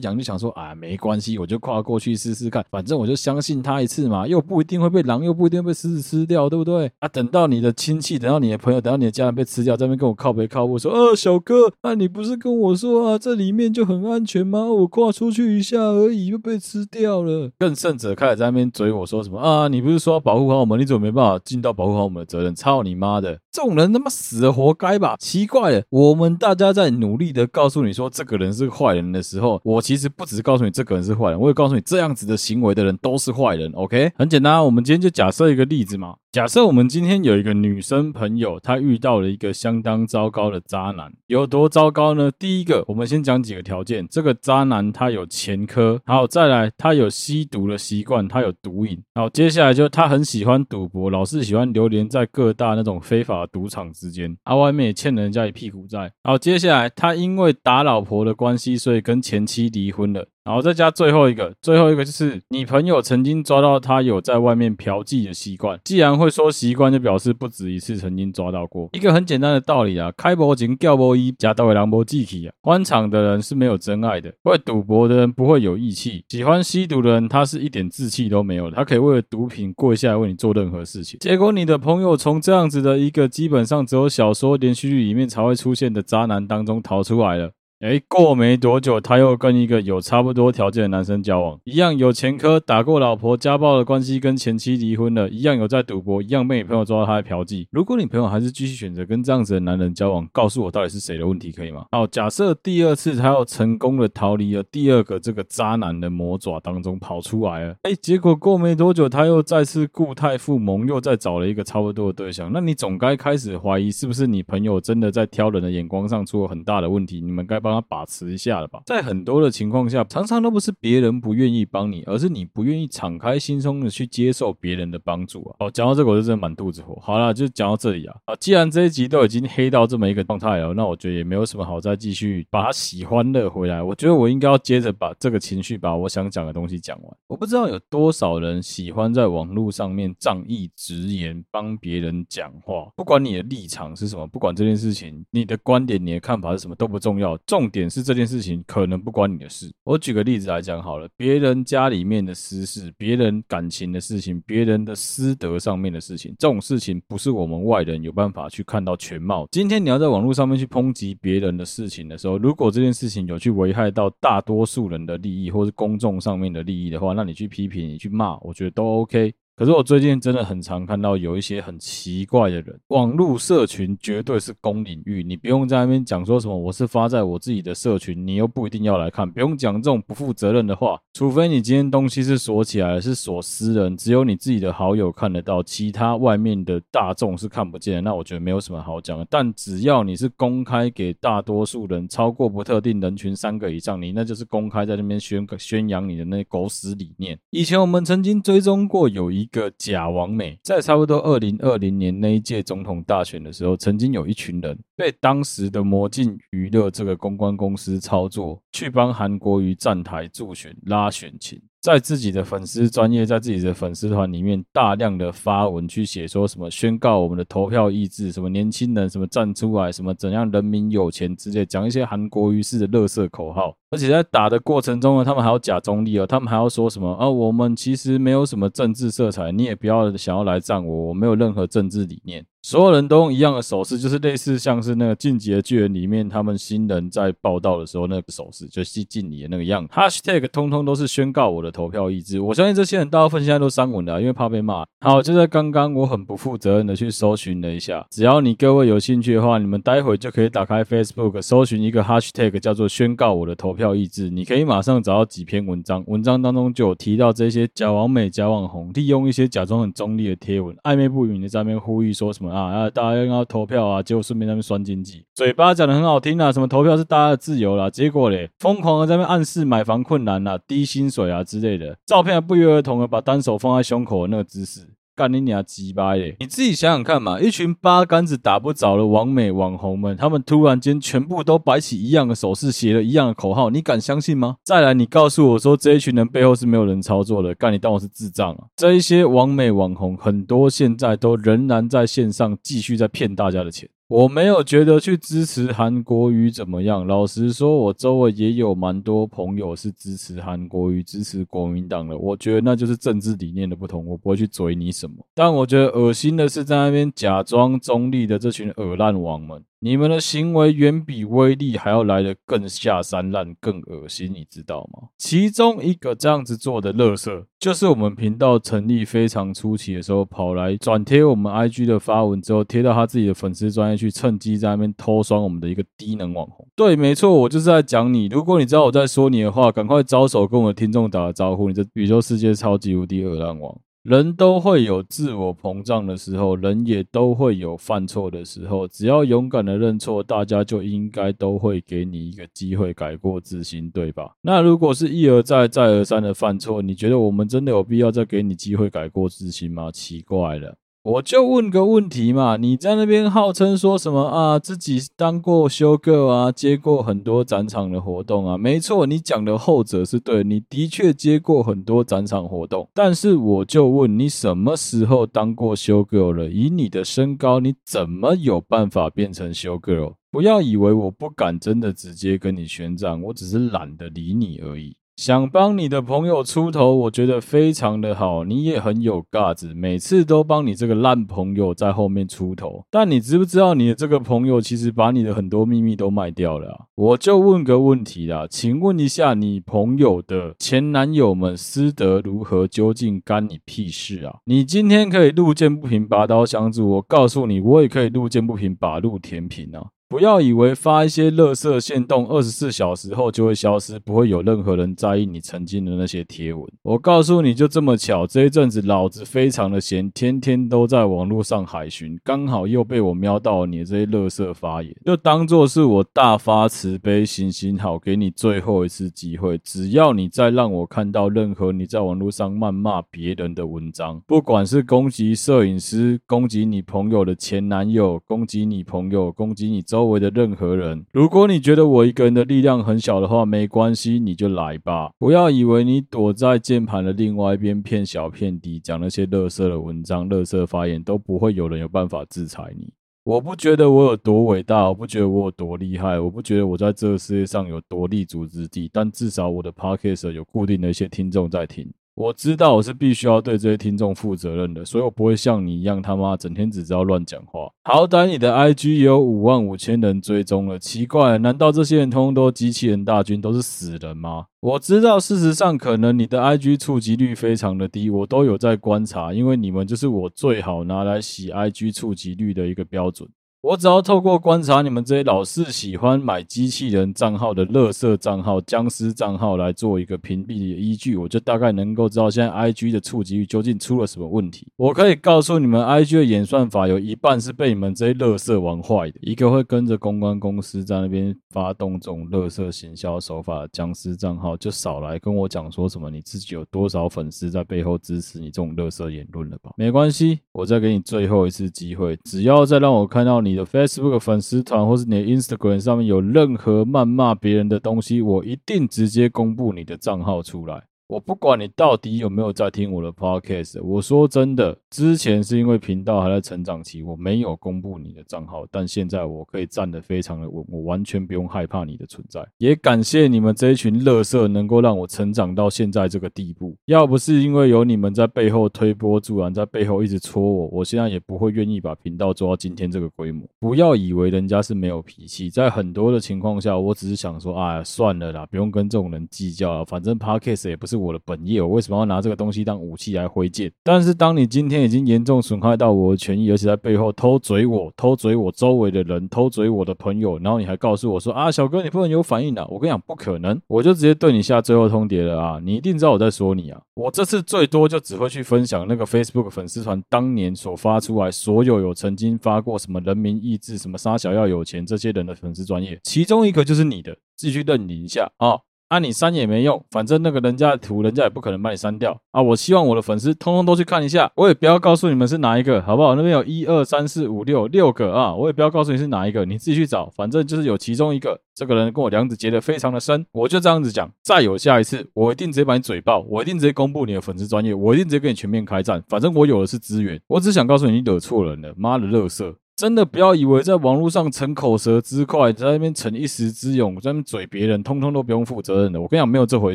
[0.00, 6.92] 羊就想说，啊，没关系，我就跨过去试试看，反正我就相信他一次嘛，又不一定会被狼，又不一定会被狮子吃掉，对不对？
[6.98, 14.66] 啊，等到你的亲戚，等到你的朋友，等到你的家人被吃掉，在那边跟我靠背靠北说，啊，小哥，啊，你不是跟我说啊，这里面就很安全吗？
[14.66, 17.50] 我跨出去一下而已，就被吃掉了。
[17.58, 19.68] 更甚者开始在那边嘴我说什么啊？
[19.68, 20.78] 你不是说要保护好我们？
[20.78, 22.54] 你怎么没办法尽到保护好我们的责任？
[22.54, 23.38] 操你妈的！
[23.52, 25.16] 这种人他妈死了活该吧？
[25.18, 33.70] 奇怪了，我们大家在努力的告诉你说这个人是坏人的时候，我其实不只是告诉你这个人是坏人，我也告诉你这样子的行为的人都是坏人。
[33.72, 36.14] OK，很简单，我们今天就假设一个例子嘛。
[36.32, 42.30] 假设我们今天有一个女生朋友，她遇到了一个相当糟糕的渣男，有多糟糕呢？
[42.38, 44.06] 第一个，我们先讲几个条件。
[44.08, 56.12] 这个渣男他有前科，好，再来他有吸毒的习惯，他有毒瘾，好，接下来就他很喜欢赌博，老是喜欢流连在各大那种非法赌场之间，啊，外面也欠人家一屁股债。
[56.22, 60.28] 好，接下来他因为打老婆的关系，所以跟前妻离婚了。
[60.50, 65.78] 然后再加最后一个，最后一个就是你朋友曾经抓到他有在外面嫖妓的习惯。
[65.84, 68.88] 既然会说习惯，就表示不止一次曾经抓到过。
[68.92, 72.52] 一个很简单的道理啊，开博情，叫博一，加到为狼博记起啊。
[72.62, 81.20] 欢场的人是没有真爱的，会赌博的人不会有义气，喜欢吸毒的人他是一点志气都没有的，他可以为了毒品跪下来为你做任何事情。
[81.20, 87.52] 结果你的朋友从这样子的一个基本上只有小说连续剧里面才会出现的渣男当中逃出来了。
[87.80, 97.66] 哎，过没多久，他又跟一个有差不多条件的男生交往，一样有前科，打过老婆，家暴的关系，跟前妻离婚了，一样有在赌博，一样被你朋友抓到他在嫖妓。
[97.70, 101.86] 如果你朋友还是继续选择跟这样子的男人交往，告诉我到底是谁的问题，可以吗？
[101.90, 112.50] 好，假设第二次他又成功的逃离了第二个这个渣男的魔爪当中跑出来了，哎，结果过没多久，他又再次故态复萌，又再找了一个差不多的对象。
[112.52, 117.22] 那你总该开始怀疑，是不是你朋友真的在挑人的眼光上出了很大的问题？
[117.22, 117.69] 你们该帮。
[117.70, 125.56] 帮他把持一下了吧，在很多的情况下，常常都不是别人不愿意帮你，而是你不愿意敞开心胸的去接受别人的帮助啊。
[125.60, 126.98] 哦，讲到这个我就真的满肚子火。
[127.00, 128.16] 好了，就讲到这里啊。
[128.24, 133.80] 啊，既然这一集都已经黑到这么一个状态了，那我觉得也没有什么好再继续把它喜欢乐回来。
[133.80, 137.16] 我觉得我应该要接着把这个情绪，把我想讲的东西讲完。
[137.28, 147.36] 我不知道有多少人喜欢在网络上面仗义直言，帮别人讲话，不管你的立场是什么，不管这件事情你的观点、你的看法是什么都不重要。
[147.46, 149.70] 重重点是这件事情可能不关你的事。
[149.84, 159.46] 我举个例子来讲好了，别人家里面的私事、别人感情的事情、别人的私德上面的事情，这种事情不是我们外人有办法去看到全貌。
[159.50, 169.34] 今天你要在网络上面去抨击别人的事情的时候，如果这件事情有去危害到大多数人的利益，或是公众上面的利益的话，那你去批评、你去骂，我觉得都 OK。
[169.60, 189.26] 可是我最近真的很常看到有一些很奇怪的人，网络社群绝对是公领域，你不用在那边讲说什么我是发在我自己的社群，你又不一定要来看，不用讲这种不负责任的话，除非你今天东西是锁起来，是锁私人，只有你自己的好友看得到，其他外面的大众是看不见，那我觉得没有什么好讲的。
[189.28, 197.38] 但只要你是公开给大多数人，超过不特定人群三个以上，你那就是公开在那边宣宣扬你的那狗屎理念。
[197.50, 199.49] 以前我们曾经追踪过有一。
[199.50, 223.74] 个假王美，在差不多二零二零年那一届总统大选的时候，曾经有一群人被当时的魔镜娱乐这个公关公司操作，去帮韩国瑜站台助选拉选情，在自己的粉丝专业，在自己的粉丝团里面大量的发文去写说什么宣告我们的投票意志，什么年轻人什么站出来，什么怎样人民有钱之类，讲一些韩国瑜式的垃圾口号。
[223.88, 227.26] 而且在打的过程中呢，他们还要假中立哦，他们还要说什么啊？
[227.26, 232.44] 我们其实没有什么政治色彩，你也不要想要来站我，我没有任何政治理念。
[232.62, 239.92] 所有人都用一样的手势，就是类似像是那个进击的巨人里面他们新人在报道的时候那个手势，就是敬礼的那个样子。
[239.94, 242.38] Hashtag 通通都是宣告我的投票意志。
[242.38, 244.84] 我相信这些人大部分现在都删文了，因为怕被骂。
[245.00, 248.06] 好，就在刚刚，我很不负责任的去搜寻了一下。
[248.10, 254.28] 只要你各位有兴趣的话，你们待会就可以打开 Facebook 搜寻一个 Hashtag 叫做宣告我的投票意志。
[254.28, 263.20] 你可以马上找到几篇文章，文章当中就有提到这些假网美、假网红利用一些假装很中立的贴文，暧昧不明的在那边呼吁说什么啊啊，大家。
[263.30, 274.88] 要投票啊，结果顺便在那边酸经济，嘴巴讲的很好听啊，什么投票是大家的自由啦，结果嘞，疯狂的在那边暗示买房困难啦、低薪水啊之类的，照片不约而同的把单手放在胸口的那个姿势，
[275.20, 276.34] 干你娘鸡巴耶！
[276.40, 284.56] 你自己想想看嘛，一群八竿子打不着的网美网红们，他们突然间全部都摆起一样的手势，写了一样的口号，你敢相信吗？
[284.64, 288.64] 再来，你告诉我说这一群人背后是没有人操作的，干你当我是智障啊？
[288.76, 293.86] 这一些网美网红很多现在都仍然在线上继续在骗大家的钱。
[294.10, 297.06] 我没有觉得去支持韩国瑜怎么样。
[297.06, 302.18] 老实说，我周围也有蛮多朋友是支持韩国瑜、支持国民党的。
[302.18, 305.14] 我觉得那就是政治理念的不同，我不会去嘴你什么。
[305.32, 309.62] 但我觉得恶心的是，在那边假装中立的这群耳烂王们。
[309.82, 315.08] 你们的行为远比威力还要来得更下三滥、更恶心，你知道吗？
[315.16, 326.68] 其中一个这样子做的垃圾，就是我们频道成立非常初期的时候，跑来转贴我们 IG 的发文之后，贴到他自己的粉丝专页去，趁机在那边偷酸我们的一个低能网红。
[326.76, 328.26] 对，没错，我就是在讲你。
[328.26, 331.68] 如果你知道我在说你的话，赶快招手跟我的听众打个招呼。
[331.68, 333.80] 你这宇宙世界超级无敌恶烂王。
[334.02, 338.88] 人都会有自我膨胀的时候，人也都会有犯错的时候。
[338.88, 344.34] 只要勇敢的认错，大家就应该都会给你一个机会改过自新，对吧？
[344.40, 349.90] 那如果是一而再、再而三的犯错，你觉得我们真的有必要再给你机会改过自新吗？
[349.92, 350.74] 奇怪了。
[351.02, 354.58] 我就问个问题嘛，你在那边号称说什么啊？
[354.58, 358.58] 自己当过修 girl 啊，接过很多展场的活动啊。
[358.58, 362.86] 没错，你讲的后者是对，你的确接过很多展场活动。
[362.92, 366.50] 但是我就问你，什么时候当过修 girl 了？
[366.50, 370.16] 以你的身高，你怎么有办法变成修 girl？
[370.30, 374.94] 不要以为我不敢真的直接跟你宣战，我只是懒得理你而已。
[375.20, 382.86] 想帮你的朋友出头，我觉得非常的好，你也很有架子，每次都帮你这个烂朋友在后面出头。
[382.90, 386.86] 但你知不知道，你的这个朋友其实把你的很多秘密都卖掉了？
[386.94, 392.66] 我就问个问题啦，请问一下，你朋友的前男友们私德如何？
[392.66, 394.36] 究竟干你屁事啊？
[394.46, 399.88] 你今天可以路见不平拔刀相助，我告诉你，我也可以路见不平把路填平啊。
[400.10, 406.68] 不要以为发一些垃圾限动，二十四小时后就会消失，不会有任何人在意你曾经的那些贴文。
[406.82, 419.56] 我告诉你就这么巧，这一阵子老子非常的闲，天天都在网络上海巡，刚好又被我瞄到你这些垃圾发言，就当做是我大发慈悲，行行好，给你最后一次机会。
[419.58, 429.99] 只要你再让我看到任何你在网络上谩骂别人的文章，不管是攻击摄影师、攻击你朋友的前男友、攻击你朋友、攻击你周。
[430.00, 435.10] 周围的任何人，如果你觉得我一个人的力量很小的话，没关系，你就来吧。
[435.18, 442.90] 不要以为你躲在键盘的另外一边骗小骗低，讲那些垃圾的文章、垃圾发言，都不会有人有办法制裁你。
[443.24, 451.86] 我不觉得我有多伟大，我不觉得我有多厉害，我不觉得我在这个世界上有多立足之地，但至少我的 podcast 有固定的一些听众在听。
[452.20, 457.72] 我知道我是必须要对这些听众负责任的，所以我不会像你一样他妈整天只知道乱讲话。
[457.82, 464.44] 好歹你的 IG 也有五万五千人追踪了，奇怪，难道这些人通通都机器人大军都是死人吗？
[464.60, 473.26] 我知道事实上可能你的 IG 触及率非常的低，我都有在观察，因为你们就是我最好拿来洗 IG 触及率的一个标准。
[473.62, 484.66] 我只要透过观察你们这些老是喜欢买机器人账号的乐色账号、僵尸账号来做一个屏蔽的依据，我就大概能够知道现在 IG 的触及率究竟出了什么问题。
[484.76, 489.18] 我可以告诉你们，IG 的演算法有一半是被你们这些乐色玩坏的。
[489.20, 499.70] 一个会跟着公关公司在那边发动这种乐色行销手法的僵尸账号，就少来跟我讲说什么你自己有多少粉丝在背后支持你这种乐色言论了吧？
[499.76, 503.49] 没关系，我再给你最后一次机会，只要再让我看到你。
[503.50, 510.89] 你的 Facebook 粉丝团或是你的 Instagram 上面有任何谩骂别人的东西，我一定直接公布你的账号出来。
[511.10, 522.46] 我不管你到底有没有在听我的 podcast，我说真的，之前是因为频道还在成长期，我没有公布你的账号，但现在我可以站得非常的稳，我完全不用害怕你的存在。
[522.58, 526.76] 也感谢你们这一群乐色，能够让我成长到现在这个地步。
[526.84, 533.44] 要不是因为有你们在背后推波助澜，在背后一直戳我，我现在也不会愿意把频道做到今天这个规模。
[533.58, 543.72] 不要以为人家是没有脾气，在很多的情况下，我只是想说，哎，算了啦，不用跟这种人计较了，反正 podcast 也不是我的本业，我为什么要拿这个东西当武器来挥剑？
[543.82, 555.60] 但是当你今天已经严重损害到我的权益，而且在背后偷嘴我、偷嘴我周围的人、偷嘴我的朋友，然后你还告诉我说啊，小哥你不能有反应的，我跟你讲不可能，我就直接对你下最后通牒了啊！
[555.64, 556.80] 你一定知道我在说你啊！
[556.94, 568.58] 我这次最多就只会去分享那个 Facebook 粉丝团当年所发出来所有有曾经发过什么人民意志、什么杀小要有钱这些人的粉丝专业，其中一个就是你的，自己去认领一下啊！
[568.90, 572.42] 啊，你删也没用，反正那个人家的图，人家也不可能把你删掉啊！
[572.42, 576.16] 我希望我的粉丝通通都去看一下，我也不要告诉你们是哪一个，好不好？
[576.16, 584.10] 那边有一二三四五六六个啊，我也不要告诉你是哪一个，你自己去找，反正就是有其中一个，这个人跟我梁子结得非常的深，我就这样子讲。
[584.24, 592.56] 再有下一次，我一定直接把你嘴爆，我一定直接公布你的粉丝专业，我一定直接跟你全面开战，反正我有的是资源，我只想告诉你，你惹错人了，妈的，乐色！
[592.80, 598.98] 真的不要以为在网络上逞口舌之快，在那边逞一时之勇，在那边嘴别人，通通都不用负责任的。
[598.98, 599.74] 我跟你讲，没有这回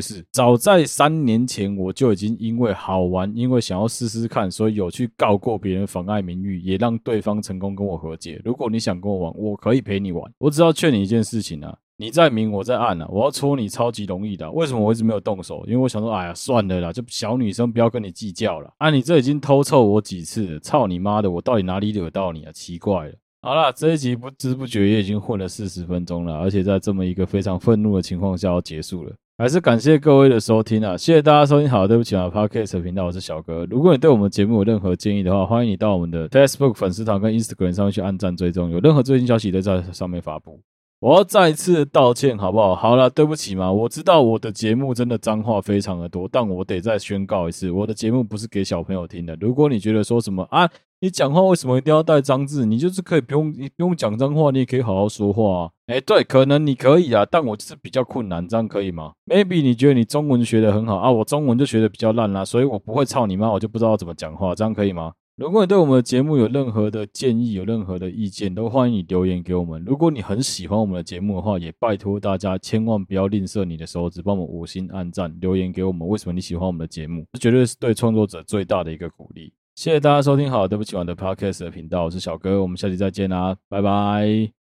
[0.00, 0.26] 事。
[0.32, 8.42] 早在三年前，我就已经因为好玩，因为想要试试看，所以有去告过别人妨碍名誉，也让对方成功跟我和解。
[8.44, 10.28] 如果你想跟我玩，我可以陪你玩。
[10.38, 11.78] 我只要劝你一件事情啊。
[11.98, 13.06] 你在明，我在暗啊！
[13.08, 15.64] 我要戳你超级容易的，为什么我一直没有动手？
[15.66, 18.70] 因为我想说，哎呀，算了啦，就小女生不要跟你计较了。
[18.76, 20.60] 啊，你这已经偷臭我几次了？
[20.60, 21.30] 操你妈的！
[21.30, 22.52] 我到底哪里惹到你啊？
[22.52, 23.14] 奇怪了。
[23.40, 29.12] 好啦，这一集不知不觉也已经混了四十分钟了，而且在这么一个非常愤怒的情况下要结束了。
[29.38, 30.98] 还是感谢各位的收听啊！
[30.98, 31.70] 谢谢大家收听。
[31.70, 33.66] 好，对不起啊，Podcast 频道，我是小哥。
[33.70, 40.60] 如果你对我们节目有任何建议的话，欢迎你到我们的 Facebook 粉丝团跟 Instagram 上面去按赞追踪，有任何最新消息都在上面发布。
[40.98, 42.74] 我要再次道歉，好不好？
[42.74, 49.36] 好了，对不起嘛，我知道我的节目真的脏话非常的多，但我得再宣告一次，我的节目不是给小朋友听的。
[49.38, 50.68] 如果你觉得说什么啊，
[51.00, 52.64] 你讲话为什么一定要带脏字？
[52.64, 55.70] 你就是可以不用，你不用讲脏话，你也可以好好说话啊。
[55.88, 65.12] 哎，对，可能你可以啊，但我就是比较困难，这样可以吗？Maybe 你觉得你中文学的很好啊，我中文就学的比较烂啦，所以我不会操你妈，我就不知道怎么讲话，这样可以吗？
[65.36, 69.84] 如果你对我们的节目有任何的建议，有任何的意见，都欢迎你留言给我们。
[69.84, 76.08] 如果你很喜欢我们的节目的话，也拜托大家千万不要吝啬你的手指，帮我们五星按赞，留言给我们。
[76.08, 77.26] 为什么你喜欢我们的节目？
[77.34, 79.52] 这绝对是对创作者最大的一个鼓励。
[79.74, 84.65] 谢谢大家收听好，对不起，我的 Podcast 的频道，我是小哥，我们下期再见啦，拜拜。